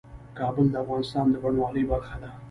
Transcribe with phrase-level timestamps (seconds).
[0.37, 2.29] کابل د افغانستان د بڼوالۍ برخه ده.